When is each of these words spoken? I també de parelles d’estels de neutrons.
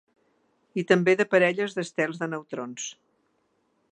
I 0.81 0.83
també 0.91 1.15
de 1.19 1.27
parelles 1.33 1.77
d’estels 1.79 2.21
de 2.23 2.31
neutrons. 2.33 2.91